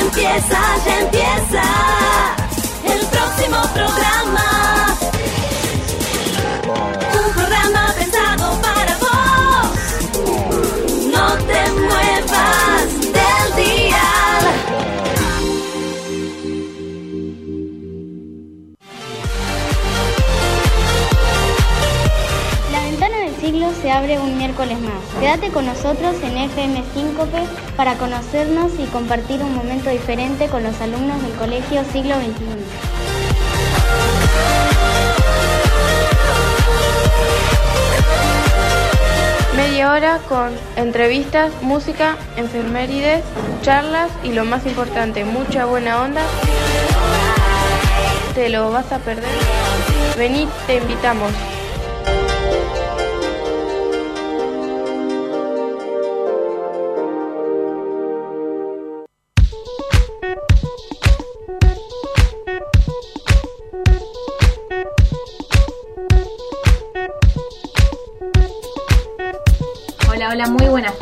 [0.00, 1.62] Empieza, ya empieza
[2.84, 4.45] el próximo programa.
[23.96, 25.02] Abre un miércoles más.
[25.20, 27.42] Quédate con nosotros en FM Síncope
[27.76, 32.36] para conocernos y compartir un momento diferente con los alumnos del Colegio Siglo XXI.
[39.56, 43.24] Media hora con entrevistas, música, enfermerides,
[43.62, 46.22] charlas y lo más importante, mucha buena onda.
[48.34, 49.32] Te lo vas a perder.
[50.18, 51.32] Vení, te invitamos.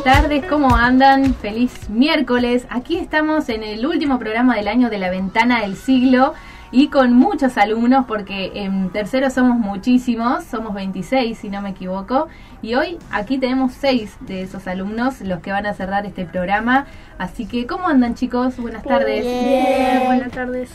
[0.05, 1.33] Tardes, ¿cómo andan?
[1.33, 2.67] Feliz miércoles.
[2.69, 6.35] Aquí estamos en el último programa del año de la ventana del siglo
[6.71, 12.27] y con muchos alumnos porque en tercero somos muchísimos, somos 26 si no me equivoco,
[12.61, 16.85] y hoy aquí tenemos 6 de esos alumnos los que van a cerrar este programa.
[17.17, 18.57] Así que, ¿cómo andan chicos?
[18.57, 19.25] Buenas tardes.
[20.05, 20.69] buenas tardes.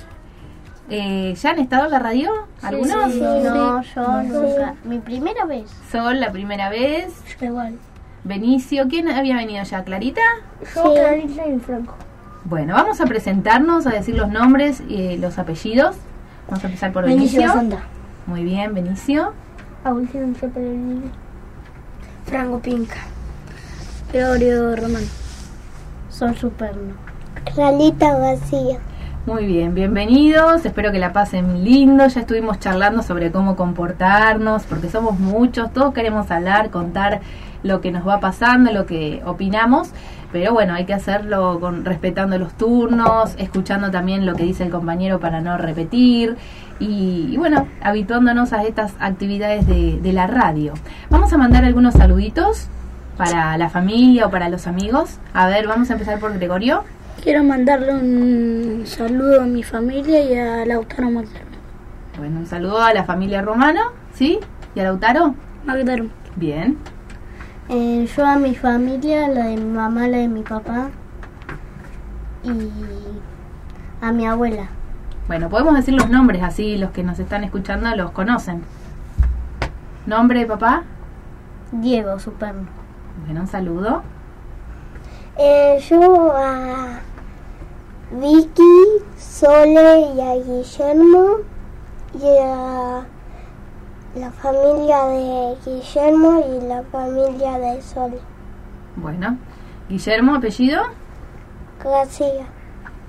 [0.89, 2.33] Eh, ¿Ya han estado en la radio?
[2.62, 3.15] ¿Algunos?
[3.15, 4.75] No, yo nunca.
[4.83, 5.70] Mi primera vez.
[5.92, 7.12] Sol, la primera vez.
[7.41, 7.78] Igual.
[8.25, 9.83] Benicio, ¿quién había venido ya?
[9.85, 10.21] ¿Clarita?
[10.75, 11.95] Yo, Clarita y Franco.
[12.45, 15.97] Bueno, vamos a presentarnos, a decir los nombres y los apellidos.
[16.49, 17.51] Vamos a empezar por Benicio.
[18.27, 19.33] Muy bien, Benicio.
[19.85, 20.37] Agustín.
[22.27, 22.97] Franco Pinca.
[24.12, 25.05] Gregorio Román.
[26.11, 26.95] Sol Superno.
[27.57, 28.79] Ralita vacía.
[29.27, 30.65] Muy bien, bienvenidos.
[30.65, 32.07] Espero que la pasen lindo.
[32.07, 37.21] Ya estuvimos charlando sobre cómo comportarnos, porque somos muchos, todos queremos hablar, contar
[37.62, 39.91] lo que nos va pasando, lo que opinamos.
[40.32, 44.71] Pero bueno, hay que hacerlo con, respetando los turnos, escuchando también lo que dice el
[44.71, 46.37] compañero para no repetir
[46.78, 50.75] y, y bueno, habituándonos a estas actividades de, de la radio.
[51.10, 52.69] Vamos a mandar algunos saluditos
[53.16, 55.19] para la familia o para los amigos.
[55.34, 56.84] A ver, vamos a empezar por Gregorio.
[57.22, 61.10] Quiero mandarle un saludo a mi familia y a Lautaro.
[61.10, 63.81] Bueno, un saludo a la familia Romano,
[64.15, 64.38] ¿sí?
[64.75, 65.34] ¿Y a Lautaro?
[65.66, 66.06] Magdaro.
[66.37, 66.78] Bien.
[67.72, 70.91] Eh, yo a mi familia, la de mi mamá, la de mi papá.
[72.42, 72.69] Y
[74.00, 74.69] a mi abuela.
[75.28, 78.64] Bueno, podemos decir los nombres, así los que nos están escuchando los conocen.
[80.04, 80.82] ¿Nombre de papá?
[81.70, 82.66] Diego Superno.
[83.25, 84.02] Bueno, un saludo.
[85.38, 86.98] Eh, yo a
[88.20, 91.37] Vicky, Sole y a Guillermo
[92.14, 93.04] y a
[94.15, 98.19] la familia de Guillermo y la familia de Sole.
[98.97, 99.37] Bueno,
[99.88, 100.82] Guillermo, apellido,
[101.82, 102.47] Gracias.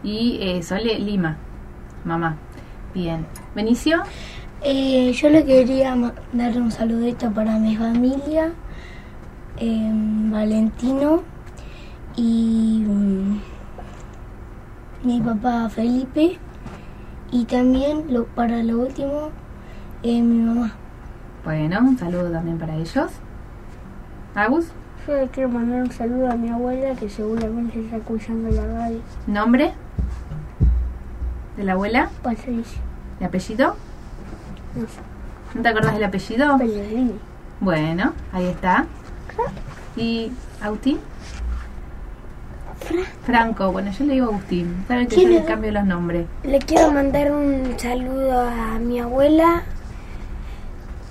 [0.03, 1.37] y eh, Sole Lima,
[2.05, 2.37] mamá.
[2.93, 3.25] Bien.
[3.55, 4.01] Benicio,
[4.63, 5.95] Eh, yo le quería
[6.33, 8.51] dar un saludito para mi familia,
[9.57, 9.91] eh,
[10.31, 11.23] Valentino
[12.15, 13.39] y mm,
[15.03, 16.37] mi papá Felipe
[17.31, 19.29] y también lo, para lo último
[20.03, 20.73] eh, mi mamá.
[21.43, 23.11] Bueno, un saludo también para ellos.
[24.35, 24.67] Agus,
[25.07, 28.99] Yo le quiero mandar un saludo a mi abuela que seguramente está escuchando la radio.
[29.27, 29.73] nombre
[31.57, 32.79] de la abuela, Patricia.
[33.19, 33.75] y apellido.
[34.75, 34.99] No sé.
[35.55, 36.57] ¿No te acordás del apellido?
[36.57, 37.15] Pellegrini.
[37.59, 38.85] Bueno, ahí está.
[39.97, 40.31] ¿Y
[40.61, 40.99] Agustín?
[43.25, 44.83] Franco, bueno, yo le digo Agustín.
[44.87, 46.25] Saben que yo ¿Quién le cambio los nombres.
[46.43, 49.63] Le quiero mandar un saludo a mi abuela,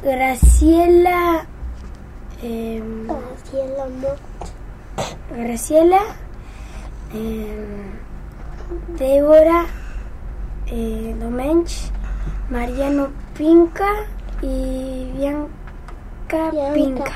[0.02, 1.44] Graciela,
[2.42, 5.98] eh, Graciela Mo- Graciela,
[7.14, 7.82] eh,
[8.98, 9.66] Débora,
[10.68, 11.91] eh, Domench,
[12.50, 13.88] Mariano Pinca
[14.42, 15.47] y Bianca
[16.50, 17.04] Bianca Pinca.
[17.04, 17.12] Pinca.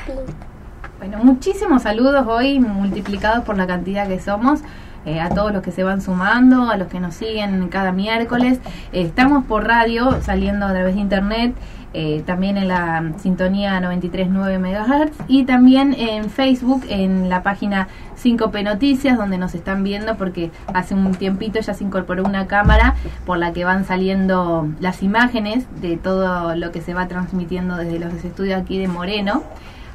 [0.99, 4.61] Bueno, muchísimos saludos hoy, multiplicados por la cantidad que somos.
[5.07, 8.59] eh, a todos los que se van sumando, a los que nos siguen cada miércoles.
[8.91, 11.55] Eh, estamos por radio, saliendo a través de internet,
[11.97, 17.87] eh, también en la sintonía 93.9 MHz y también en Facebook, en la página
[18.21, 22.97] 5P Noticias, donde nos están viendo porque hace un tiempito ya se incorporó una cámara
[23.25, 28.01] por la que van saliendo las imágenes de todo lo que se va transmitiendo desde
[28.01, 29.45] los estudios aquí de Moreno.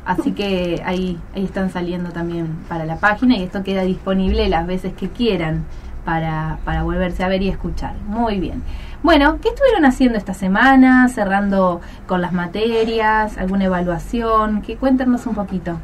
[0.06, 4.66] Así que ahí, ahí están saliendo también para la página y esto queda disponible las
[4.66, 5.66] veces que quieran
[6.06, 7.95] para, para volverse a ver y escuchar.
[8.07, 8.63] Muy bien.
[9.01, 11.07] Bueno, ¿qué estuvieron haciendo esta semana?
[11.07, 14.62] Cerrando con las materias, alguna evaluación.
[14.62, 15.78] Que cuéntenos un poquito.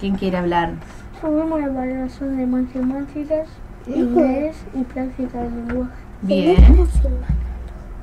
[0.00, 0.72] ¿Quién quiere hablar?
[1.20, 3.48] Tuvimos evaluación de matemáticas,
[3.86, 5.92] inglés y práctica de lenguaje.
[6.22, 6.88] Bien.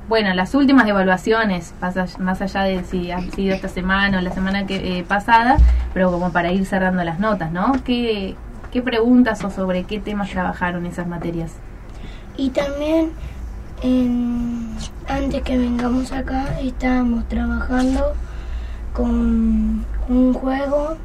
[0.08, 1.74] Bueno, las últimas evaluaciones,
[2.18, 5.58] más allá de si han sido esta semana o la semana que, eh, pasada,
[5.92, 7.72] pero como para ir cerrando las notas, ¿no?
[7.84, 8.34] ¿Qué,
[8.72, 11.52] ¿Qué preguntas o sobre qué temas trabajaron esas materias?
[12.38, 13.10] Y también,
[13.82, 14.76] en-
[15.08, 18.12] antes que vengamos acá, estábamos trabajando
[18.92, 20.96] con un juego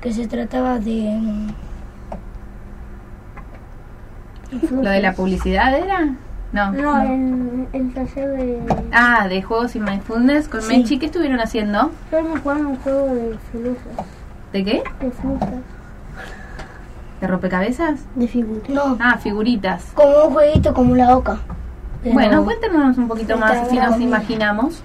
[0.00, 1.20] que se trataba de...
[4.70, 6.14] ¿Lo de la publicidad era?
[6.52, 6.72] No.
[6.72, 8.62] No, en el taller de...
[8.92, 10.68] Ah, de juegos y mindfulness con Sí.
[10.78, 10.98] Mechi.
[10.98, 11.90] ¿Qué estuvieron haciendo?
[12.04, 14.06] Estamos jugando un juego de filosas,
[14.52, 14.82] ¿De qué?
[15.00, 15.48] de frutas.
[17.20, 18.00] ¿De rompecabezas?
[18.14, 18.68] De figuras.
[18.68, 19.84] No, Ah, figuritas.
[19.94, 21.38] como un jueguito como la oca.
[22.06, 24.82] Pero- Bueno, cuéntenos un poquito más, si nos imaginamos.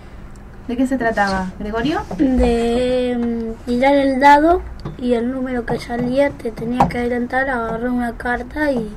[0.67, 2.01] ¿De qué se trataba, Gregorio?
[2.17, 4.61] De mm, tirar el dado
[4.97, 8.89] y el número que salía te tenía que adelantar, agarrar una carta y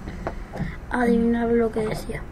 [0.90, 2.22] adivinar lo que decía.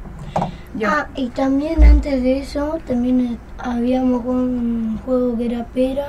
[0.77, 0.89] Yo.
[0.91, 6.07] Ah, y también antes de eso, también eh, habíamos jugado un juego que era pera,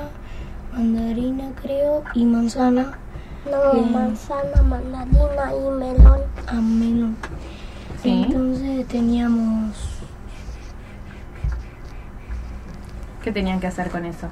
[0.72, 2.92] mandarina creo, y manzana
[3.50, 3.92] No, Bien.
[3.92, 6.20] manzana, mandarina y melón.
[6.46, 7.16] a melón.
[8.04, 8.22] Sí.
[8.28, 9.72] Entonces teníamos...
[13.22, 14.28] ¿Qué tenían que hacer con eso?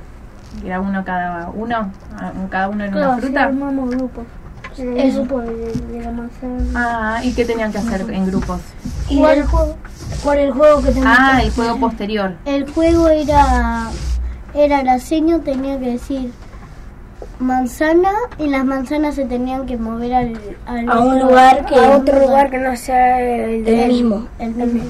[0.64, 1.90] ¿Era uno cada uno?
[2.14, 3.44] Ah, ¿Cada uno era una Claro, fruta?
[3.44, 4.24] armamos grupos.
[4.76, 5.18] En el Eso.
[5.20, 6.64] grupo de, de la manzana.
[6.74, 8.60] Ah, ¿y qué tenían que hacer en grupos?
[9.08, 9.76] Y el juego,
[10.22, 12.34] por el juego que teníamos Ah, que el juego posterior.
[12.44, 13.88] El juego era,
[14.54, 16.32] era la seño, tenía que decir
[17.42, 20.32] manzana y las manzanas se tenían que mover al,
[20.66, 24.26] al A un otro- lugar que- a otro lugar que no sea el, El mismo.
[24.38, 24.82] el mismo.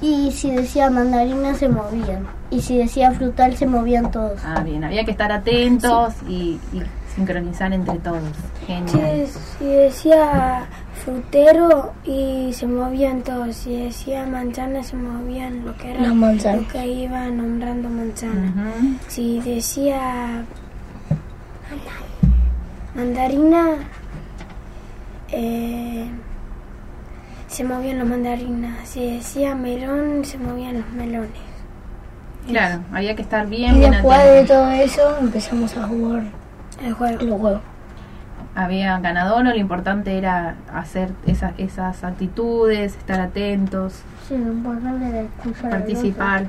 [0.00, 2.26] Y si decía mandarina se movían.
[2.50, 4.38] Y si decía frutal se movían todos.
[4.44, 6.82] Ah, bien, había que estar atentos y, y
[7.16, 8.20] sincronizar entre todos.
[8.66, 9.26] Genial.
[9.58, 10.66] si decía
[11.04, 13.56] frutero y se movían todos.
[13.56, 18.52] Si decía manzana se movían lo que era lo que iba nombrando manzana.
[19.08, 20.44] Si decía
[22.94, 23.74] mandarina,
[25.30, 26.06] eh,
[27.48, 28.88] se movían las mandarinas.
[28.88, 31.30] Si decía melón, se movían los melones.
[32.46, 36.24] Claro, había que estar bien, Y bien después de todo eso empezamos a jugar
[36.82, 37.22] El juego.
[37.24, 37.62] los juegos.
[38.54, 45.20] Había ganador, lo importante era hacer esas, esas actitudes, estar atentos, Sí, lo importante era
[45.22, 46.46] escuchar participar,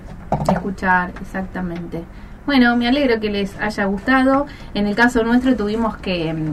[0.51, 2.03] escuchar, exactamente.
[2.45, 4.45] Bueno, me alegro que les haya gustado.
[4.73, 6.51] En el caso nuestro tuvimos que mm,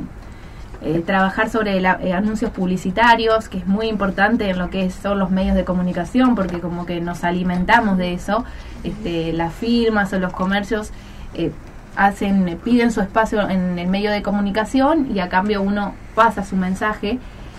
[0.82, 5.30] eh, trabajar sobre eh, anuncios publicitarios, que es muy importante en lo que son los
[5.30, 8.44] medios de comunicación, porque como que nos alimentamos de eso.
[8.84, 10.92] Este, las firmas o los comercios
[11.34, 11.52] eh,
[11.94, 16.42] hacen, eh, piden su espacio en el medio de comunicación y a cambio uno pasa
[16.42, 17.18] su mensaje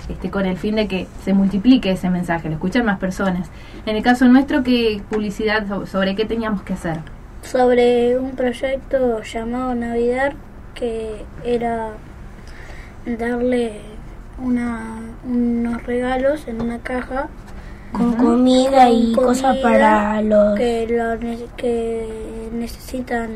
[0.09, 3.49] este, con el fin de que se multiplique ese mensaje, lo escuchan más personas.
[3.85, 6.97] En el caso nuestro, ¿qué publicidad so- sobre qué teníamos que hacer?
[7.43, 10.33] Sobre un proyecto llamado Navidad
[10.75, 11.91] que era
[13.05, 13.81] darle
[14.41, 17.27] una, unos regalos en una caja
[17.91, 20.57] Con comida y cosas para los...
[20.57, 23.29] que, lo ne- que necesitan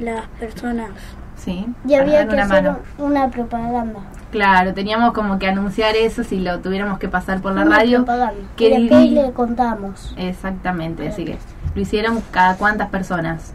[0.00, 0.90] las personas.
[1.36, 2.78] Sí, Y había que una hacer mano.
[2.98, 4.00] una propaganda.
[4.32, 7.98] Claro, teníamos como que anunciar eso si lo tuviéramos que pasar por la Una radio.
[7.98, 8.34] propaganda.
[8.56, 10.14] ¿Qué y después le contamos.
[10.16, 11.38] Exactamente, así que
[11.74, 13.52] lo hicieron cada cuántas personas.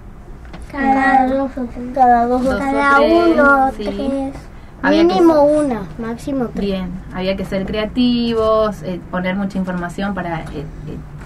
[0.72, 1.86] Cada dos o tres.
[1.96, 3.84] Cada dos Cada tres, uno, sí.
[3.84, 4.34] tres.
[4.82, 6.66] Había que Mínimo una, máximo tres.
[6.66, 10.66] Bien, había que ser creativos, eh, poner mucha información para eh, eh,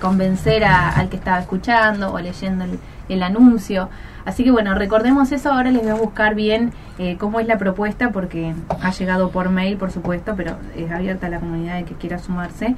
[0.02, 3.90] convencer a- al que estaba escuchando o leyendo el, el anuncio.
[4.26, 5.52] Así que bueno, recordemos eso.
[5.52, 9.50] Ahora les voy a buscar bien eh, cómo es la propuesta porque ha llegado por
[9.50, 12.76] mail, por supuesto, pero es abierta a la comunidad de que quiera sumarse.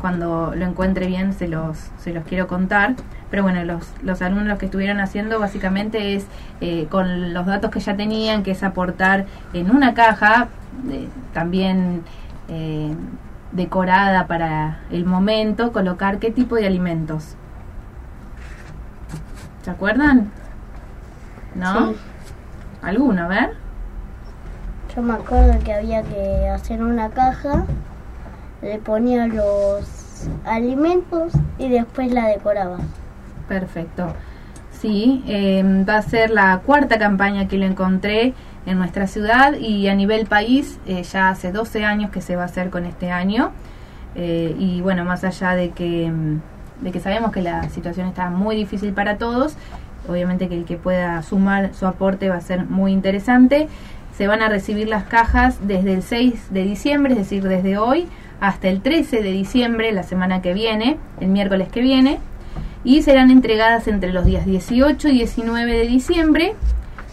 [0.00, 2.94] Cuando lo encuentre bien se los, se los quiero contar.
[3.30, 6.26] Pero bueno, los, los alumnos que estuvieron haciendo básicamente es
[6.60, 10.48] eh, con los datos que ya tenían, que es aportar en una caja,
[10.90, 12.02] eh, también
[12.48, 12.94] eh,
[13.52, 17.36] decorada para el momento, colocar qué tipo de alimentos.
[19.62, 20.30] ¿Se acuerdan?
[21.54, 21.90] ¿No?
[21.90, 21.96] Sí.
[22.82, 23.24] ¿Alguno?
[23.24, 23.54] A ver.
[24.94, 27.64] Yo me acuerdo que había que hacer una caja,
[28.64, 32.78] le ponía los alimentos y después la decoraba.
[33.46, 34.14] Perfecto.
[34.72, 38.32] Sí, eh, va a ser la cuarta campaña que lo encontré
[38.66, 42.42] en nuestra ciudad y a nivel país eh, ya hace 12 años que se va
[42.42, 43.52] a hacer con este año.
[44.14, 46.40] Eh, y bueno, más allá de que, mm,
[46.82, 49.56] de que sabemos que la situación está muy difícil para todos,
[50.08, 53.68] obviamente que el que pueda sumar su aporte va a ser muy interesante.
[54.16, 58.08] Se van a recibir las cajas desde el 6 de diciembre, es decir, desde hoy
[58.46, 62.18] hasta el 13 de diciembre, la semana que viene, el miércoles que viene,
[62.84, 66.54] y serán entregadas entre los días 18 y 19 de diciembre.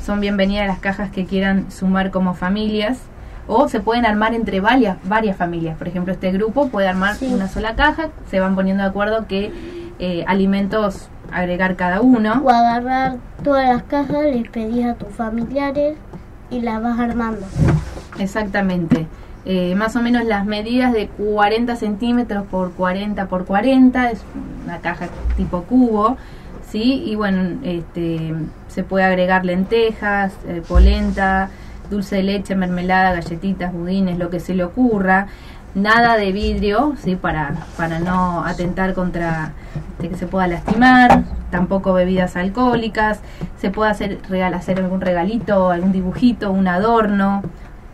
[0.04, 3.00] Son bienvenidas las cajas que quieran sumar como familias
[3.48, 5.78] o se pueden armar entre varias, varias familias.
[5.78, 9.54] Por ejemplo, este grupo puede armar una sola caja, se van poniendo de acuerdo qué
[10.00, 12.42] eh, alimentos agregar cada uno.
[12.44, 15.96] O agarrar todas las cajas, les pedís a tus familiares
[16.50, 17.46] y las vas armando.
[18.20, 19.08] Exactamente.
[19.46, 24.22] Eh, más o menos las medidas de 40 centímetros por 40 por 40, es
[24.64, 26.18] una caja tipo cubo,
[26.70, 27.04] ¿sí?
[27.06, 28.36] Y bueno, este,
[28.68, 31.50] se puede agregar lentejas, eh, polenta,
[31.90, 35.28] dulce de leche, mermelada, galletitas, budines, lo que se le ocurra.
[35.74, 37.16] Nada de vidrio, ¿sí?
[37.16, 39.54] Para, para no atentar contra
[39.98, 41.24] este, que se pueda lastimar.
[41.50, 43.22] Tampoco bebidas alcohólicas.
[43.58, 47.42] Se puede hacer, regal, hacer algún regalito, algún dibujito, un adorno,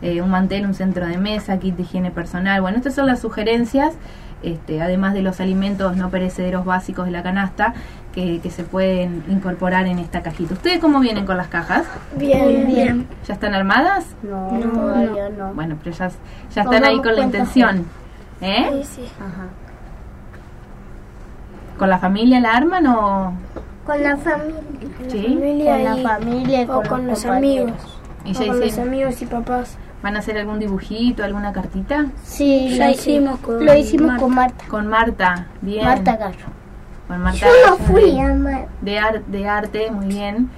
[0.02, 2.60] eh, un mantel, un centro de mesa, kit de higiene personal.
[2.60, 3.94] Bueno, estas son las sugerencias,
[4.42, 7.74] este, además de los alimentos no perecederos básicos de la canasta,
[8.14, 10.54] que, que se pueden incorporar en esta cajita.
[10.54, 11.86] ¿Ustedes cómo vienen con las cajas?
[12.16, 13.06] Bien, bien.
[13.26, 14.06] ¿Ya están armadas?
[14.22, 15.52] No, todavía no.
[15.54, 16.10] Bueno, pero ya,
[16.54, 17.86] ya están ahí con la intención.
[18.40, 18.82] ¿Eh?
[18.82, 19.12] Sí, sí.
[19.20, 19.48] Ajá.
[21.78, 23.32] ¿Con la familia la arman o...?
[23.84, 24.60] Con la familia.
[25.08, 25.22] Sí.
[25.22, 27.72] Familia Con la familia y o con, los amigos.
[28.24, 29.78] ¿Y o ya con los amigos y papás.
[30.02, 32.06] Van a hacer algún dibujito, alguna cartita?
[32.22, 34.20] Sí, Ya lo hicimos con Lo hicimos Marta.
[34.22, 34.64] con Marta.
[34.68, 35.84] Con Marta, bien.
[35.84, 36.46] Marta Gallo.
[37.08, 40.50] Con Marta Yo no fui de- a Mar- de, ar- de arte, muy bien,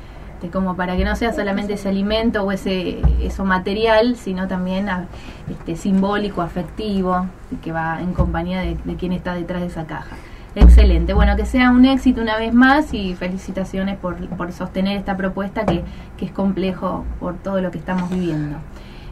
[0.42, 4.88] de como para que no sea solamente ese alimento o ese eso material, sino también
[4.88, 5.06] a-
[5.50, 7.26] este simbólico, afectivo,
[7.62, 10.16] que va en compañía de, de quien está detrás de esa caja.
[10.56, 15.16] Excelente, bueno, que sea un éxito una vez más y felicitaciones por, por sostener esta
[15.16, 15.84] propuesta que,
[16.16, 18.58] que es complejo por todo lo que estamos viviendo.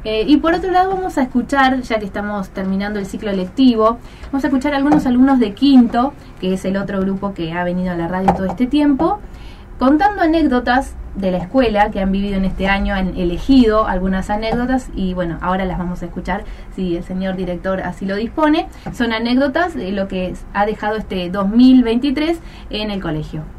[0.05, 3.99] Eh, y por otro lado vamos a escuchar, ya que estamos terminando el ciclo lectivo,
[4.27, 7.65] vamos a escuchar a algunos alumnos de quinto, que es el otro grupo que ha
[7.65, 9.19] venido a la radio todo este tiempo,
[9.79, 14.89] contando anécdotas de la escuela que han vivido en este año, han elegido algunas anécdotas
[14.95, 16.45] y bueno, ahora las vamos a escuchar
[16.77, 18.69] si el señor director así lo dispone.
[18.93, 22.39] Son anécdotas de lo que ha dejado este 2023
[22.71, 23.58] en el colegio.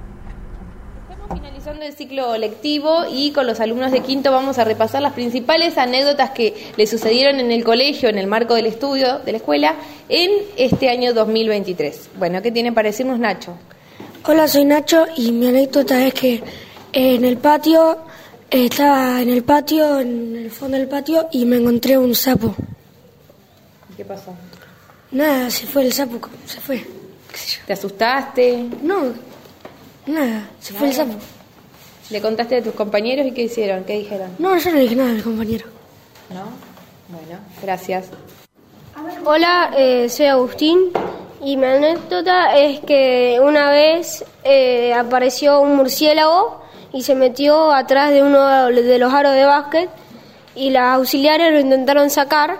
[1.33, 5.77] Finalizando el ciclo lectivo y con los alumnos de quinto vamos a repasar las principales
[5.77, 9.75] anécdotas que le sucedieron en el colegio, en el marco del estudio de la escuela,
[10.09, 12.09] en este año 2023.
[12.17, 13.55] Bueno, ¿qué tiene para decirnos Nacho?
[14.25, 16.43] Hola, soy Nacho y mi anécdota es que
[16.93, 17.99] en el patio,
[18.49, 22.55] estaba en el patio, en el fondo del patio y me encontré un sapo.
[23.95, 24.33] ¿Qué pasó?
[25.11, 26.77] Nada, se fue el sapo, se fue.
[27.31, 27.65] ¿Qué sé yo?
[27.67, 28.65] ¿Te asustaste?
[28.81, 29.28] No,
[30.09, 31.13] nada, se fue el sapo.
[32.09, 33.83] ¿Le contaste a tus compañeros y qué hicieron?
[33.83, 34.31] ¿Qué dijeron?
[34.39, 35.67] No, yo no le dije nada a mi compañero.
[36.29, 36.43] ¿No?
[37.07, 38.07] Bueno, gracias.
[39.25, 40.91] Hola, eh, soy Agustín
[41.43, 46.61] y mi anécdota es que una vez eh, apareció un murciélago
[46.91, 49.89] y se metió atrás de uno de los aros de básquet
[50.55, 52.57] y las auxiliares lo intentaron sacar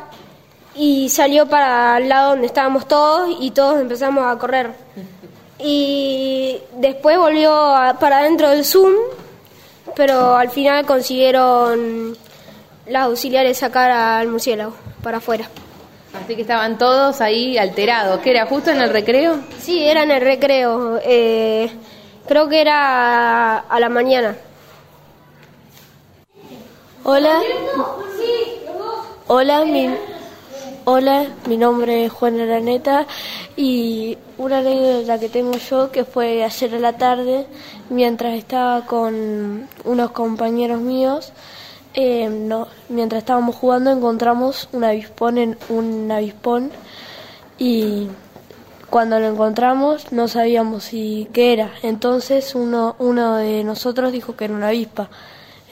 [0.76, 4.72] y salió para el lado donde estábamos todos y todos empezamos a correr.
[5.60, 8.94] Y después volvió a- para dentro del Zoom,
[9.96, 12.18] pero al final consiguieron
[12.88, 14.74] las auxiliares sacar al murciélago
[15.04, 15.50] para afuera.
[16.24, 18.20] Así que estaban todos ahí alterados.
[18.22, 18.46] ¿Qué era?
[18.48, 19.36] ¿Justo en el recreo?
[19.60, 21.00] Sí, era en el recreo.
[21.04, 21.70] eh,
[22.28, 24.36] creo que era a la mañana.
[27.04, 27.42] Hola.
[29.28, 29.90] Hola, mi,
[30.86, 33.06] hola, mi nombre es Juan Araneta
[33.56, 37.46] y una anécdota que tengo yo que fue ayer a la tarde
[37.90, 41.32] mientras estaba con unos compañeros míos.
[41.94, 46.72] eh, no, mientras estábamos jugando encontramos un avispón en un avispón
[47.58, 48.08] y
[48.90, 51.72] cuando lo encontramos no sabíamos si qué era.
[51.84, 55.10] Entonces uno, uno de nosotros dijo que era una avispa.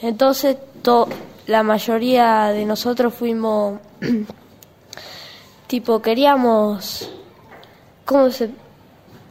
[0.02, 1.08] Entonces to-
[1.46, 3.80] la mayoría de nosotros fuimos,
[5.68, 7.08] tipo, queríamos,
[8.04, 8.50] ¿cómo se?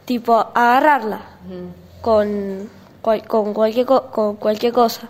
[0.06, 1.20] Tipo, agarrarla
[2.00, 2.70] con,
[3.02, 5.08] cual- con, cualquier, co- con cualquier cosa.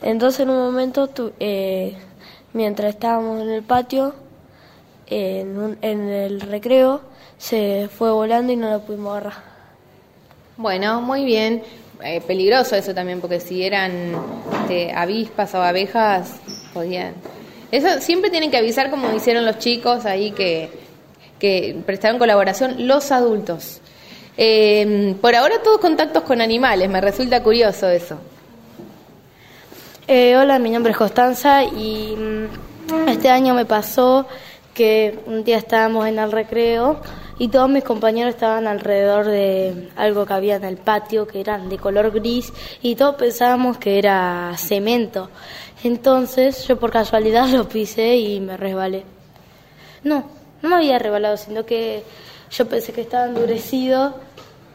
[0.00, 1.94] Entonces en un momento, tu- eh,
[2.54, 4.14] mientras estábamos en el patio,
[5.06, 7.02] en, un- en el recreo,
[7.36, 9.42] se fue volando y no la pudimos agarrar.
[10.56, 11.62] Bueno, muy bien.
[12.02, 14.12] Eh, peligroso eso también, porque si eran
[14.62, 16.36] este, avispas o abejas,
[16.72, 17.14] podían.
[17.70, 20.86] Eso siempre tienen que avisar, como hicieron los chicos ahí, que
[21.38, 23.80] que prestaron colaboración los adultos.
[24.36, 28.18] Eh, por ahora todos contactos con animales, me resulta curioso eso.
[30.08, 34.26] Eh, hola, mi nombre es Constanza y mm, este año me pasó
[34.72, 37.00] que un día estábamos en el recreo
[37.38, 41.68] y todos mis compañeros estaban alrededor de algo que había en el patio que eran
[41.68, 45.30] de color gris y todos pensábamos que era cemento.
[45.84, 49.04] Entonces yo por casualidad lo pisé y me resbalé.
[50.04, 50.24] No,
[50.62, 52.02] no me había resbalado, sino que
[52.50, 54.14] yo pensé que estaba endurecido,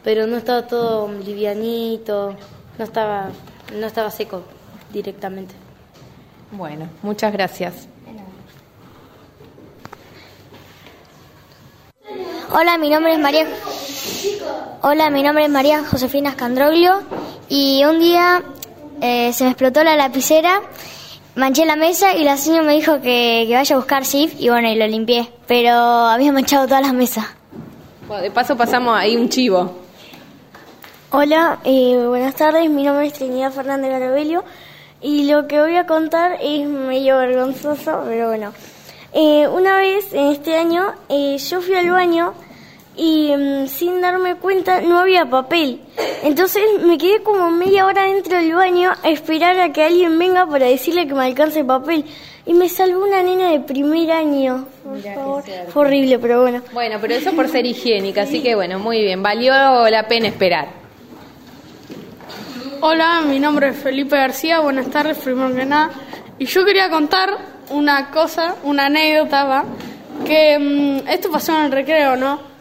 [0.04, 2.36] pero no estaba todo livianito,
[2.78, 3.30] no estaba,
[3.74, 4.42] no estaba seco
[4.92, 5.54] directamente.
[6.50, 7.88] Bueno, muchas gracias.
[12.54, 13.46] Hola, mi nombre es María.
[14.82, 17.00] Hola, mi nombre es María Josefina Escandroglio
[17.48, 18.42] y un día
[19.02, 20.62] eh, se me explotó la lapicera,
[21.34, 24.48] manché la mesa y la señora me dijo que, que vaya a buscar SIF y
[24.48, 27.36] bueno, y lo limpié, pero había manchado toda la mesa.
[28.06, 29.82] Bueno, de paso pasamos ahí un chivo.
[31.10, 32.70] Hola, eh, buenas tardes.
[32.70, 34.44] Mi nombre es Trinidad Fernández Garabelio
[35.02, 38.52] y lo que voy a contar es medio vergonzoso, pero bueno.
[39.12, 42.32] Eh, una vez en este año eh, yo fui al baño
[42.96, 45.80] y mm, sin darme cuenta no había papel.
[46.22, 50.46] Entonces me quedé como media hora dentro del baño a esperar a que alguien venga
[50.46, 52.04] para decirle que me alcance papel.
[52.44, 54.66] Y me salvó una nena de primer año.
[54.82, 55.44] Por favor.
[55.68, 56.60] Fue horrible, pero bueno.
[56.72, 59.52] Bueno, pero eso por ser higiénica, así que bueno, muy bien, valió
[59.88, 60.68] la pena esperar.
[62.80, 65.90] Hola, mi nombre es Felipe García, buenas tardes, primero que nada.
[66.38, 67.38] Y yo quería contar
[67.70, 69.64] una cosa, una anécdota, ¿va?
[70.24, 72.51] que mm, esto pasó en el recreo, ¿no?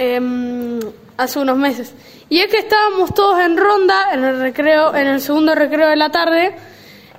[0.00, 0.78] Em,
[1.16, 1.92] hace unos meses.
[2.28, 5.96] Y es que estábamos todos en ronda en el recreo, en el segundo recreo de
[5.96, 6.54] la tarde,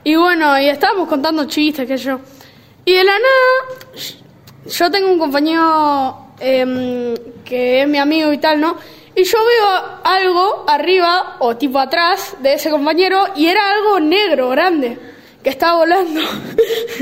[0.05, 2.21] y bueno, y estábamos contando chistes, que yo.
[2.86, 3.91] Y de la nada,
[4.65, 8.77] yo tengo un compañero em, que es mi amigo y tal, ¿no?
[9.13, 14.48] Y yo veo algo arriba o tipo atrás de ese compañero y era algo negro,
[14.48, 14.98] grande,
[15.44, 16.22] que estaba volando.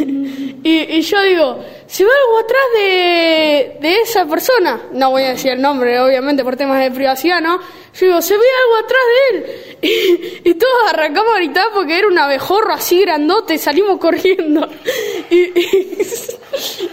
[0.63, 4.81] y, y yo digo, ¿se ve algo atrás de, de esa persona?
[4.91, 7.59] No voy a decir el nombre, obviamente, por temas de privacidad, ¿no?
[7.93, 9.63] Yo digo, ¿se ve algo atrás de él?
[10.43, 14.67] Y, y todos arrancamos a gritar porque era un abejorro así grandote y salimos corriendo.
[15.29, 15.97] Y, y,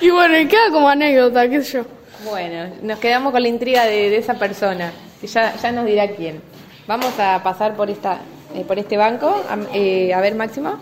[0.01, 1.85] y bueno, y queda como anécdota, qué sé yo.
[2.29, 6.09] Bueno, nos quedamos con la intriga de, de esa persona, que ya, ya nos dirá
[6.09, 6.43] quién.
[6.87, 8.21] Vamos a pasar por esta
[8.55, 9.29] eh, por este banco.
[9.49, 10.77] A, eh, a ver, Máximo.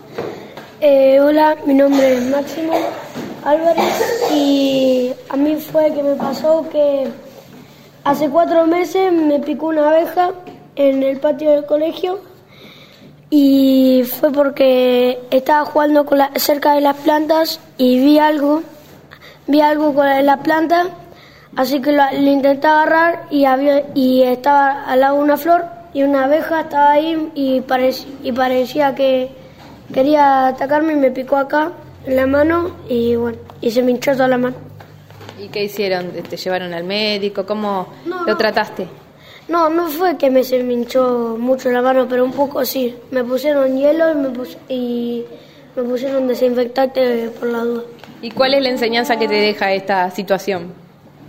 [0.79, 2.73] Eh, hola, mi nombre es Máximo
[3.45, 7.07] Álvarez y a mí fue que me pasó que
[8.03, 10.31] hace cuatro meses me picó una abeja
[10.75, 12.19] en el patio del colegio
[13.29, 18.61] y fue porque estaba jugando con la- cerca de las plantas y vi algo,
[19.47, 20.85] vi algo con la, la planta,
[21.55, 26.25] así que lo, intenté agarrar y, había, y estaba al lado una flor y una
[26.25, 29.29] abeja estaba ahí y, parec- y parecía que
[29.93, 31.71] quería atacarme y me picó acá
[32.07, 34.55] la mano y bueno, y se me hinchó toda la mano.
[35.41, 36.11] ¿Y qué hicieron?
[36.11, 37.45] ¿Te llevaron al médico?
[37.45, 38.37] ¿Cómo No, lo no.
[38.37, 38.87] trataste?
[39.47, 42.95] No, no fue que me se me hinchó mucho la mano, pero un poco sí.
[43.11, 45.25] Me pusieron hielo y me, pus- y
[45.75, 47.83] me pusieron desinfectante por la duda.
[48.21, 50.71] ¿Y cuál es la enseñanza que te deja esta situación?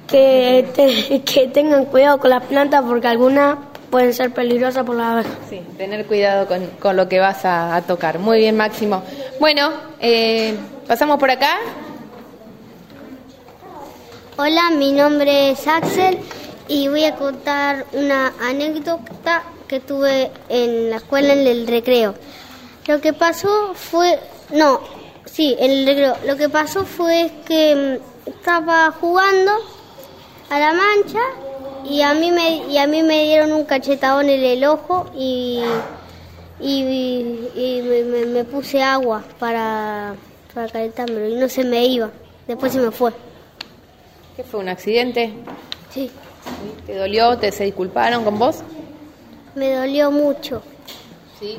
[0.07, 3.57] Que, te- que tengan cuidado con las plantas porque algunas
[3.95, 5.31] pueden ser peligrosas por la abeja.
[5.49, 8.19] Sí, tener cuidado con, con lo que vas a, a tocar.
[8.19, 9.05] Muy bien, Máximo.
[9.39, 10.57] Bueno, eh,
[10.89, 11.59] pasamos por acá.
[14.37, 16.19] Hola, mi nombre es Axel
[16.67, 22.17] y voy a contar una anécdota que tuve en la escuela en el recreo.
[22.89, 24.19] Lo que pasó fue,
[24.51, 24.81] no,
[25.25, 26.17] sí, en el recreo.
[26.27, 29.53] Lo que pasó fue que mm, estaba jugando
[30.51, 31.21] a la mancha
[31.85, 35.61] y a mí me y a mí me dieron un cachetadón en el ojo y
[36.61, 36.81] y,
[37.55, 40.15] y me, me- me puse agua para
[40.55, 42.11] para calentármelo y no se me iba.
[42.47, 43.13] Después se me fue.
[44.37, 44.61] ¿Qué fue?
[44.61, 45.33] ¿Un accidente?
[45.91, 46.11] Sí.
[46.87, 47.37] ¿Te dolió?
[47.39, 48.57] ¿Te se disculparon con vos?
[49.55, 50.63] Me dolió mucho.
[51.41, 51.59] Sí.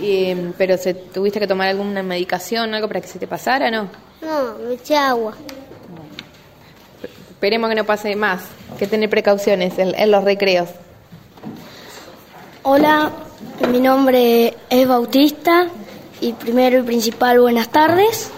[0.00, 3.88] Y, ¿Pero se, tuviste que tomar alguna medicación, algo para que se te pasara, no?
[4.22, 5.34] No, me eché agua.
[7.44, 8.40] Esperemos que no pase más,
[8.78, 10.70] que tener precauciones en, los recreos.
[12.62, 13.12] Hola,
[13.68, 15.66] mi nombre es Bautista
[16.22, 18.30] y primero y principal buenas tardes.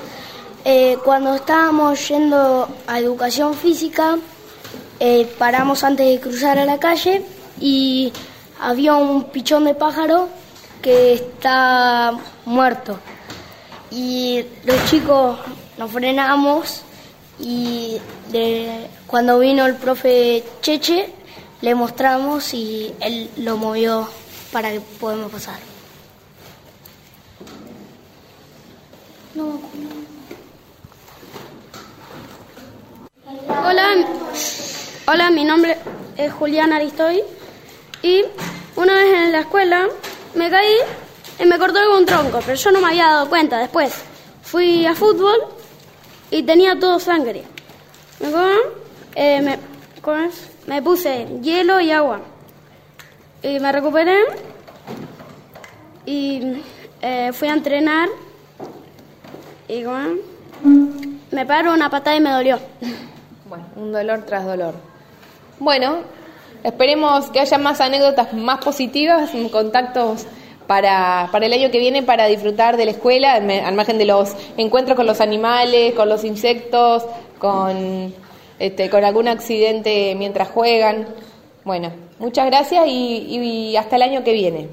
[0.64, 4.18] Eh, cuando estábamos yendo a educación física,
[4.98, 7.22] eh, paramos antes de cruzar a la calle
[7.60, 8.12] y
[8.60, 10.28] había un pichón de pájaro
[10.82, 12.10] que está
[12.44, 12.98] muerto.
[13.92, 15.38] Y los chicos
[15.78, 16.82] nos frenamos
[17.38, 17.98] y
[18.30, 21.12] de Cuando vino el profe Cheche,
[21.60, 24.08] le mostramos y él lo movió
[24.52, 25.58] para que podamos pasar.
[33.48, 34.06] Hola,
[35.06, 35.76] hola, mi nombre
[36.16, 37.22] es Julián Aristoy
[38.02, 38.24] y
[38.76, 39.88] una vez en la escuela
[40.34, 40.76] me caí
[41.38, 43.92] y me cortó algún tronco, pero yo no me había dado cuenta después.
[44.42, 45.55] Fui a fútbol
[46.30, 47.44] y tenía todo sangre.
[49.14, 49.58] Eh,
[50.66, 52.20] me, puse hielo y agua
[53.42, 54.18] y me recuperé
[56.04, 56.62] y
[57.00, 58.08] eh, fui a entrenar
[59.68, 59.84] y
[61.30, 62.58] me paró una patada y me dolió.
[63.48, 64.74] Bueno, un dolor tras dolor.
[65.58, 65.98] Bueno,
[66.62, 70.26] esperemos que haya más anécdotas más positivas, contactos
[70.66, 74.34] para, para el año que viene para disfrutar de la escuela, al margen de los
[74.56, 77.04] encuentros con los animales, con los insectos,
[77.38, 78.14] con,
[78.58, 81.08] este, con algún accidente mientras juegan.
[81.64, 84.68] Bueno, muchas gracias y, y hasta el año que viene.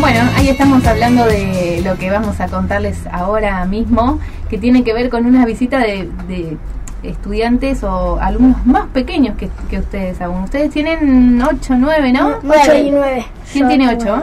[0.00, 4.92] Bueno, ahí estamos hablando de lo que vamos a contarles ahora mismo, que tiene que
[4.92, 6.56] ver con una visita de, de
[7.02, 10.44] estudiantes o alumnos más pequeños que, que ustedes aún.
[10.44, 12.38] Ustedes tienen 8, 9, ¿no?
[12.46, 13.26] 8 y 9.
[13.52, 14.22] ¿Quién tiene 8?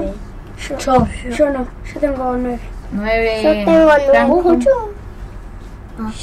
[0.79, 2.59] Yo, yo no, yo tengo 9.
[2.91, 3.41] 9.
[3.43, 4.91] Yo tengo nueve.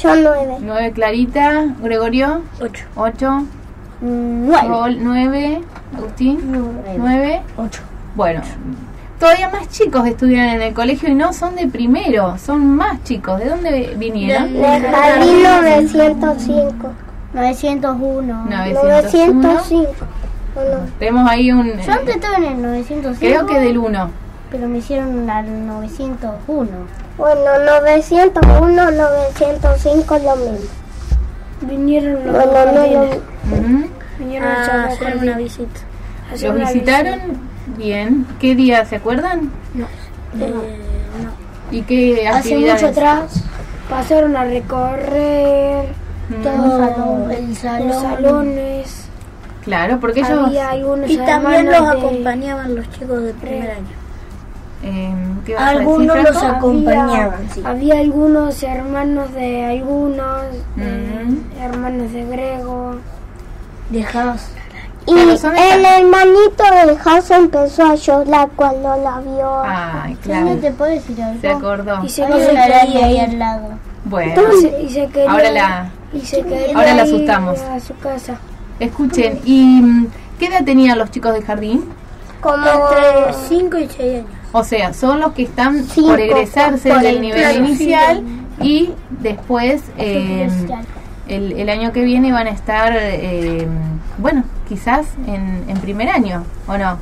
[0.01, 0.57] Yo nueve.
[0.61, 2.41] 9 Clarita, Gregorio.
[2.61, 2.85] 8.
[2.95, 3.45] 8.
[4.01, 4.97] Nueve.
[4.99, 5.61] 9.
[5.97, 6.39] Agustín.
[6.51, 6.95] Nueve.
[6.97, 7.41] 9.
[7.57, 7.81] 8.
[8.15, 8.41] Bueno,
[9.19, 13.39] todavía más chicos estudian en el colegio y no son de primero, son más chicos.
[13.39, 14.53] ¿De dónde vinieron?
[14.53, 16.89] De jardín 905.
[17.33, 18.45] 901.
[18.45, 19.41] 901.
[19.41, 20.05] 905.
[20.55, 20.89] ¿o no?
[20.99, 21.77] Tenemos ahí un...
[21.79, 23.17] Yo antes estaba en el 905.
[23.19, 24.09] Creo que del 1.
[24.51, 26.69] Pero me hicieron al 901.
[27.17, 27.41] Bueno,
[27.81, 30.57] 901, 905 lo mismo.
[31.61, 33.15] Vinieron los Bueno, no lo jardines.
[33.51, 33.89] Ujú.
[34.19, 35.79] Vinieron Ah, a hacer hacer una visita.
[36.33, 37.19] hacer ¿Los una visitaron?
[37.77, 38.25] Bien.
[38.39, 39.51] ¿Qué día se acuerdan?
[39.73, 40.45] visita.
[40.45, 40.79] Eh,
[41.71, 43.43] ¿Y qué Hace mucho atrás
[43.89, 45.85] pasaron a recorrer
[46.29, 46.43] Mm.
[46.43, 48.01] todo el los salón.
[48.01, 49.07] salones.
[49.63, 50.47] Claro, porque ellos...
[50.47, 53.87] Había algunos Y también los de- acompañaban los chicos de primer año.
[54.83, 55.13] eh,
[55.45, 57.61] ¿qué vas a decir, Algunos los acompañaban, sí.
[57.65, 60.41] Había algunos hermanos de algunos,
[60.75, 61.61] de Mm.
[61.61, 62.95] hermanos de Grego.
[63.89, 64.49] De Haas.
[65.07, 69.61] Y Claro, el hermanito de House empezó a llorar cuando la vio.
[69.63, 70.57] Ay, Yo no claro.
[70.61, 71.41] te puedo decir algo.
[71.41, 72.03] Se acordó.
[72.03, 73.69] Y se, quería ahí al lado.
[74.05, 75.89] Bueno, Y se- y se quería, ahora la...
[76.13, 77.59] y se quería ahora la asustamos.
[77.61, 78.37] a su casa.
[78.79, 80.07] Escuchen, ¿y mm,
[80.39, 81.85] qué edad tenían los chicos de jardín?
[82.41, 84.25] Como Entre 5 y 6 años.
[84.53, 88.23] O sea, son los que están Cinco, por egresarse por del el nivel claro, inicial
[88.61, 90.47] y después eh,
[91.27, 93.67] el, el año que viene van a estar, eh,
[94.17, 96.97] bueno, quizás en, en primer año, ¿o no?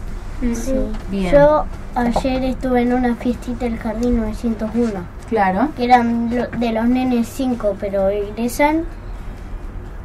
[0.55, 0.73] Sí.
[1.09, 4.91] Bien, Yo ayer estuve en una fiestita del jardín 901.
[5.29, 5.69] claro.
[5.77, 8.83] Que eran lo- de los nenes 5, pero egresan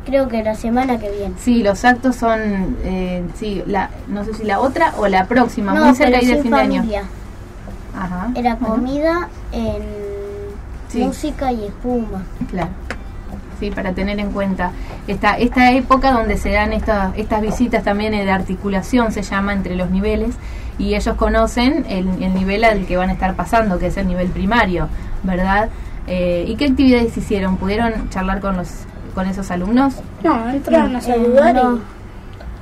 [0.06, 1.34] creo que la semana que viene.
[1.38, 5.74] Sí, los actos son, eh, sí, la, no sé si la otra o la próxima,
[5.74, 6.76] No, muy cerca pero ahí del sin fin de año.
[6.76, 7.02] familia.
[7.98, 8.30] Ajá.
[8.34, 9.82] Era bueno, comida en
[10.88, 11.00] Sí.
[11.04, 12.22] música y espuma.
[12.48, 12.70] Claro.
[13.58, 14.70] Sí, para tener en cuenta
[15.08, 19.74] esta, esta época donde se dan estas estas visitas también de articulación, se llama, entre
[19.74, 20.36] los niveles,
[20.78, 24.06] y ellos conocen el, el nivel al que van a estar pasando, que es el
[24.06, 24.88] nivel primario,
[25.24, 25.70] ¿verdad?
[26.06, 27.56] Eh, ¿Y qué actividades hicieron?
[27.56, 28.68] ¿Pudieron charlar con los
[29.14, 29.94] con esos alumnos?
[30.22, 31.80] No, entraron a saludar no.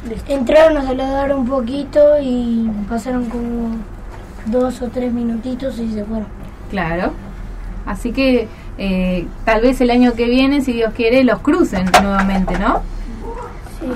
[0.09, 3.77] y Entraron a saludar un poquito y pasaron como
[4.47, 6.27] dos o tres minutitos y se fueron.
[6.71, 7.13] Claro.
[7.85, 12.59] Así que eh, tal vez el año que viene, si Dios quiere, los crucen nuevamente,
[12.59, 12.83] ¿no?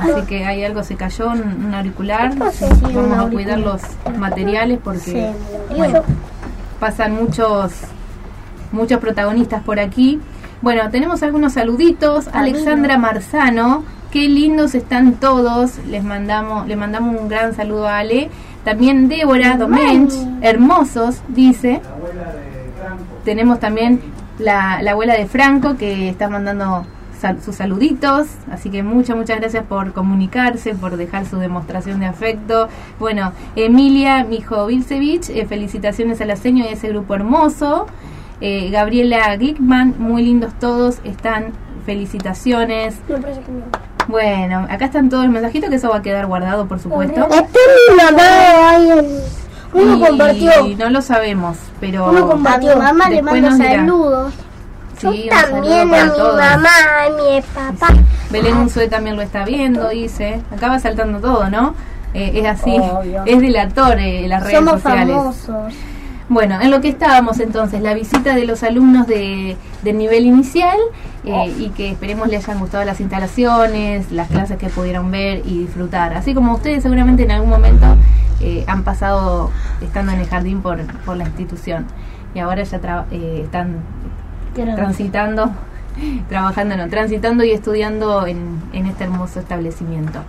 [0.00, 2.34] Así que hay algo, se cayó, un, un auricular.
[2.36, 3.82] Vamos a cuidar los
[4.18, 5.32] materiales porque
[5.76, 6.02] bueno,
[6.78, 7.72] pasan muchos
[8.72, 10.20] muchos protagonistas por aquí.
[10.62, 12.28] Bueno, tenemos algunos saluditos.
[12.32, 15.78] Alexandra Marzano, qué lindos están todos.
[15.86, 18.30] Les mandamos, le mandamos un gran saludo a Ale.
[18.64, 20.12] También Débora Domench,
[20.42, 21.80] hermosos, dice.
[23.24, 24.00] Tenemos también
[24.40, 26.84] la, la abuela de Franco que está mandando
[27.20, 28.26] sal- sus saluditos.
[28.50, 32.68] Así que muchas, muchas gracias por comunicarse, por dejar su demostración de afecto.
[32.98, 37.86] Bueno, Emilia Mijo Vilcevich, eh, felicitaciones a la seño y a ese grupo hermoso.
[38.40, 41.52] Eh, Gabriela Glickman, muy lindos todos, están
[41.84, 42.96] felicitaciones.
[43.08, 43.64] Me parece que no.
[44.08, 47.28] Bueno, acá están todos los mensajitos que eso va a quedar guardado, por supuesto.
[47.30, 47.58] Este
[47.90, 49.02] mi mamá.
[49.72, 50.50] Uno y compartió.
[50.78, 52.72] no lo sabemos, pero Uno compartió.
[52.72, 54.32] A mi mamá le Después mando saludos.
[54.98, 56.36] Sí, un También saludo a mi todos.
[56.36, 56.68] mamá,
[57.06, 57.94] a mi papá.
[58.30, 60.40] Belén Unzué también lo está viendo, dice.
[60.54, 61.74] Acá va saltando todo, ¿no?
[62.12, 63.22] Eh, es así, Obvio.
[63.24, 65.16] es delator eh, las redes Somos sociales.
[65.16, 65.74] famosos.
[66.28, 70.76] Bueno, en lo que estábamos entonces, la visita de los alumnos de, del nivel inicial
[71.24, 75.58] eh, y que esperemos les hayan gustado las instalaciones, las clases que pudieron ver y
[75.60, 76.14] disfrutar.
[76.14, 77.86] Así como ustedes seguramente en algún momento
[78.40, 79.50] eh, han pasado
[79.80, 81.86] estando en el jardín por, por la institución
[82.34, 83.76] y ahora ya tra- eh, están
[84.76, 85.50] transitando,
[86.28, 90.20] trabajando, no, transitando y estudiando en, en este hermoso establecimiento.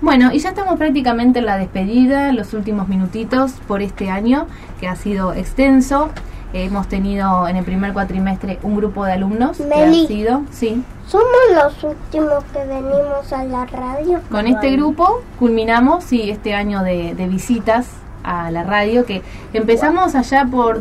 [0.00, 4.46] Bueno, y ya estamos prácticamente en la despedida, los últimos minutitos por este año,
[4.80, 6.10] que ha sido extenso.
[6.54, 10.04] Hemos tenido en el primer cuatrimestre un grupo de alumnos que Meli.
[10.04, 14.20] ha sido, sí, Somos los últimos que venimos a la radio.
[14.30, 17.86] con este grupo culminamos sí, este año de, de visitas
[18.22, 20.80] a la radio que empezamos allá por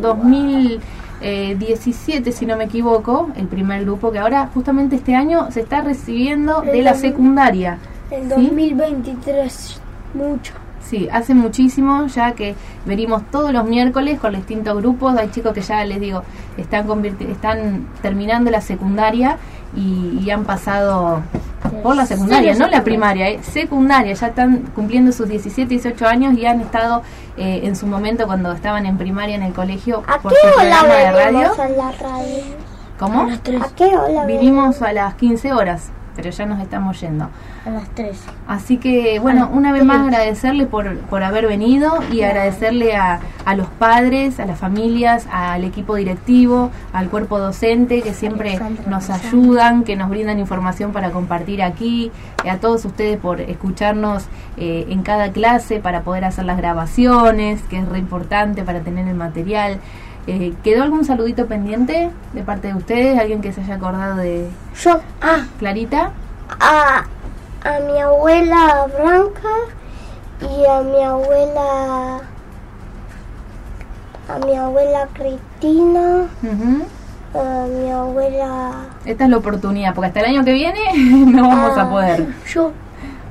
[1.21, 5.81] 2017, si no me equivoco, el primer grupo que ahora justamente este año se está
[5.81, 7.77] recibiendo de la secundaria.
[8.09, 8.29] El ¿sí?
[8.29, 9.81] 2023,
[10.13, 10.53] mucho.
[10.91, 12.53] Sí, hace muchísimo ya que
[12.85, 15.15] venimos todos los miércoles con distintos grupos.
[15.17, 16.21] Hay chicos que ya les digo,
[16.57, 19.37] están, convirti- están terminando la secundaria
[19.73, 21.21] y, y han pasado
[21.81, 24.11] por la secundaria, no la primaria, eh, secundaria.
[24.13, 27.03] Ya están cumpliendo sus 17, 18 años y han estado
[27.37, 30.59] eh, en su momento cuando estaban en primaria en el colegio ¿A por qué su
[30.59, 31.53] hora de radio.
[31.53, 32.43] a la radio?
[32.99, 33.21] ¿Cómo?
[33.21, 37.29] ¿A qué hora Vinimos a las 15 horas, pero ya nos estamos yendo.
[37.65, 38.17] A las 3.
[38.47, 43.55] Así que, bueno, una vez más agradecerle por, por haber venido y agradecerle a, a
[43.55, 49.83] los padres, a las familias, al equipo directivo, al cuerpo docente que siempre nos ayudan,
[49.83, 52.11] que nos brindan información para compartir aquí,
[52.49, 54.25] a todos ustedes por escucharnos
[54.57, 59.07] eh, en cada clase para poder hacer las grabaciones, que es re importante para tener
[59.07, 59.79] el material.
[60.27, 63.19] Eh, ¿Quedó algún saludito pendiente de parte de ustedes?
[63.19, 64.47] ¿Alguien que se haya acordado de
[64.79, 66.11] Yo, ah, Clarita?
[66.59, 67.03] a,
[67.67, 69.49] a mi abuela Blanca
[70.41, 72.19] y a mi abuela
[74.29, 77.39] a mi abuela Cristina, Ujú.
[77.39, 78.71] a mi abuela
[79.05, 80.79] Esta es la oportunidad, porque hasta el año que viene
[81.31, 82.27] no vamos a poder.
[82.47, 82.71] Yo,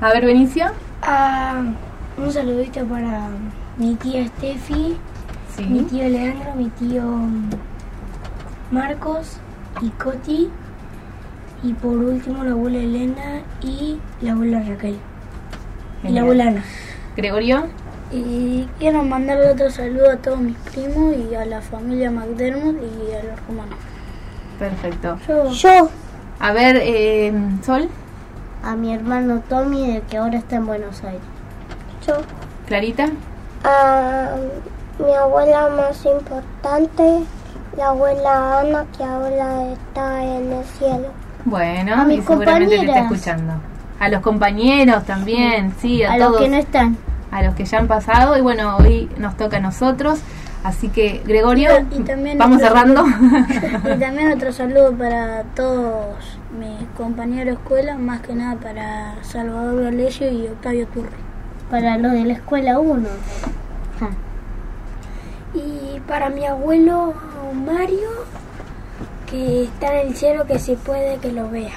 [0.01, 0.65] A ver, Benicio.
[1.01, 1.61] ah,
[2.17, 3.27] un saludito para
[3.77, 4.97] mi tía Steffi,
[5.61, 5.67] Sí.
[5.69, 7.03] mi tío Leandro, mi tío
[8.71, 9.37] Marcos
[9.81, 10.49] y Coti.
[11.63, 14.97] Y por último la abuela Elena y la abuela Raquel.
[16.03, 16.63] Y la abuela Ana.
[17.15, 17.65] Gregorio.
[18.11, 23.13] Y quiero mandarle otro saludo a todos mis primos y a la familia McDermott y
[23.13, 23.77] a los romanos.
[24.57, 25.17] Perfecto.
[25.53, 25.89] Yo.
[26.39, 27.31] A ver, eh,
[27.63, 27.87] Sol,
[28.63, 31.21] a mi hermano Tommy de que ahora está en Buenos Aires.
[32.07, 32.15] Yo.
[32.65, 33.09] Clarita.
[33.63, 34.35] A
[35.05, 37.23] mi abuela más importante,
[37.77, 41.07] la abuela Ana que ahora está en el cielo.
[41.45, 43.53] Bueno, A mis y seguramente te está escuchando.
[43.99, 46.41] A los compañeros también, sí, a, A los todos.
[46.41, 46.97] que no están.
[47.31, 48.37] A los que ya han pasado.
[48.37, 50.19] Y bueno, hoy nos toca a nosotros.
[50.63, 53.03] Así que, Gregorio, Y también vamos otro cerrando.
[53.05, 56.15] saludo- y también otro saludo para todos
[56.59, 61.09] mis compañeros de escuela, más que nada para Salvador Galesio y Octavio Turri.
[61.71, 63.07] Para los de la escuela 1.
[65.53, 67.13] Y para mi abuelo
[67.65, 68.09] Mario,
[69.29, 71.73] que está en el cielo, que si puede que lo vea.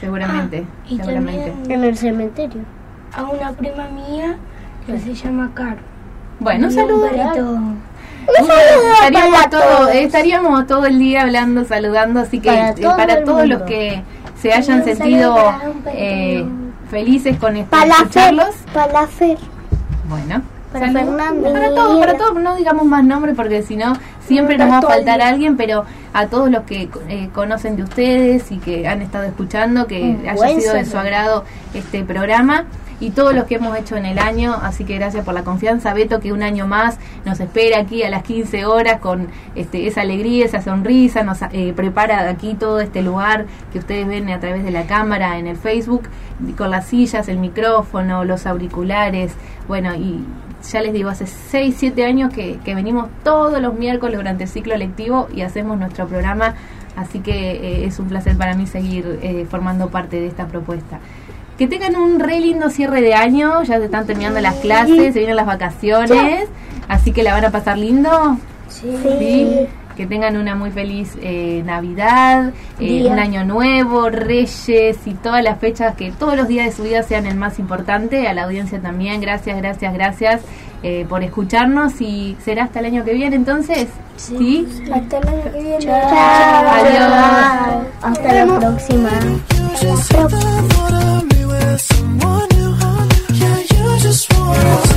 [0.00, 1.50] seguramente, y seguramente.
[1.50, 2.62] también En el cementerio.
[3.14, 4.36] a una prima mía
[4.86, 5.76] que se llama Caro.
[6.40, 7.06] Bueno, un Y saludo.
[7.06, 7.76] estaríamos,
[9.36, 9.94] para todo, todos.
[9.94, 13.62] estaríamos todo el día hablando, saludando, así que Para eh, todo para el todos los
[13.62, 14.02] que
[14.40, 15.36] se hayan sentido
[15.88, 16.44] eh,
[16.90, 18.02] felices con este, Para la Fer.
[18.06, 19.38] escucharlos, Para la Fer.
[20.08, 21.16] bueno, Para saludos.
[21.16, 21.52] Fernanda.
[21.52, 23.94] para todos, para todos, no digamos más nombres porque si no
[24.26, 28.50] siempre nos va a faltar alguien, pero a todos los que eh, conocen de ustedes
[28.52, 32.64] y que han estado escuchando, que Un haya sido de su agrado este programa.
[33.00, 35.92] Y todos los que hemos hecho en el año, así que gracias por la confianza,
[35.92, 40.02] Beto, que un año más nos espera aquí a las 15 horas con este, esa
[40.02, 44.62] alegría, esa sonrisa, nos eh, prepara aquí todo este lugar que ustedes ven a través
[44.62, 46.02] de la cámara en el Facebook,
[46.56, 49.32] con las sillas, el micrófono, los auriculares,
[49.66, 50.24] bueno, y
[50.70, 54.50] ya les digo, hace 6, 7 años que, que venimos todos los miércoles durante el
[54.50, 56.54] ciclo lectivo y hacemos nuestro programa,
[56.96, 61.00] así que eh, es un placer para mí seguir eh, formando parte de esta propuesta.
[61.58, 65.18] Que tengan un re lindo cierre de año, ya se están terminando las clases, se
[65.18, 66.48] vienen las vacaciones,
[66.88, 68.36] así que la van a pasar lindo.
[68.68, 68.96] Sí.
[69.18, 69.68] Sí.
[69.94, 75.58] Que tengan una muy feliz eh, Navidad, eh, un año nuevo, Reyes y todas las
[75.58, 78.28] fechas que todos los días de su vida sean el más importante.
[78.28, 80.40] A la audiencia también, gracias, gracias, gracias
[80.82, 83.88] eh, por escucharnos y será hasta el año que viene entonces.
[84.16, 84.66] Sí.
[84.92, 85.92] Hasta el año que viene.
[85.92, 87.12] Adiós.
[88.02, 89.10] Hasta la próxima.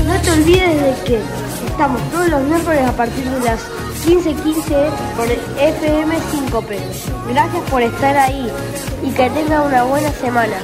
[0.06, 1.20] No te olvides de que
[1.76, 3.60] estamos todos los miércoles a partir de las
[4.06, 6.80] 15.15 por FM 5P.
[7.34, 8.50] Gracias por estar ahí
[9.04, 10.56] y que tengan una buena semana.